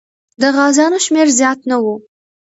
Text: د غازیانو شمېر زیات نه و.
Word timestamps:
د 0.41 0.43
غازیانو 0.55 0.97
شمېر 1.05 1.27
زیات 1.39 1.59
نه 1.69 1.77
و. 1.83 1.85